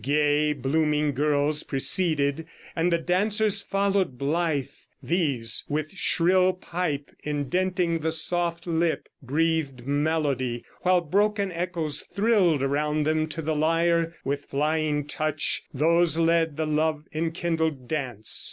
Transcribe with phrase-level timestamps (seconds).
[0.03, 4.71] Gay blooming girls Preceded, and the dancers followed blithe:
[5.03, 13.03] These, with shrill pipe indenting the soft lip, Breath'd melody, while broken echoes thrill'd Around
[13.03, 18.39] them; to the lyre with flying touch Those led the love enkindled dance.